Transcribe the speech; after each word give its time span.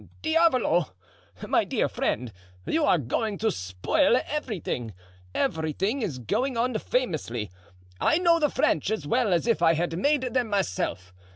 "Diavolo! 0.23 0.95
my 1.47 1.63
dear 1.63 1.87
friend, 1.87 2.33
you 2.65 2.83
are 2.85 2.97
going 2.97 3.37
to 3.37 3.51
spoil 3.51 4.19
everything—everything 4.25 6.01
is 6.01 6.17
going 6.17 6.57
on 6.57 6.75
famously. 6.79 7.51
I 7.99 8.17
know 8.17 8.39
the 8.39 8.49
French 8.49 8.89
as 8.89 9.05
well 9.05 9.31
as 9.31 9.45
if 9.45 9.61
I 9.61 9.75
had 9.75 9.95
made 9.99 10.21
them 10.33 10.47
myself. 10.49 11.13